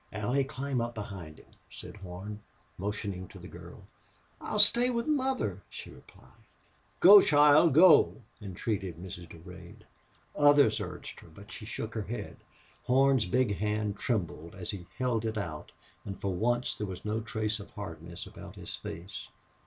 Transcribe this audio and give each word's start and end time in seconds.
"Allie, 0.11 0.43
climb 0.43 0.81
up 0.81 0.95
behind 0.95 1.37
him," 1.37 1.45
said 1.69 1.97
Horn, 1.97 2.41
motioning 2.79 3.27
to 3.27 3.37
the 3.37 3.47
girl. 3.47 3.83
"I'll 4.41 4.57
stay 4.57 4.89
with 4.89 5.05
mother," 5.05 5.61
she 5.69 5.91
replied. 5.91 6.41
"Go 6.99 7.21
child 7.21 7.75
go!" 7.75 8.23
entreated 8.41 8.97
Mrs. 8.97 9.29
Durade. 9.29 9.83
Others 10.35 10.79
urged 10.81 11.19
her, 11.19 11.27
but 11.29 11.51
she 11.51 11.67
shook 11.67 11.93
her 11.93 12.01
head. 12.05 12.37
Horn's 12.85 13.27
big 13.27 13.57
hand 13.57 13.95
trembled 13.95 14.55
as 14.55 14.71
he 14.71 14.87
held 14.97 15.23
it 15.23 15.37
out, 15.37 15.71
and 16.03 16.19
for 16.19 16.33
once 16.33 16.73
there 16.73 16.87
was 16.87 17.05
no 17.05 17.19
trace 17.21 17.59
of 17.59 17.69
hardness 17.69 18.25
about 18.25 18.55
his 18.55 18.75
face. 18.75 19.27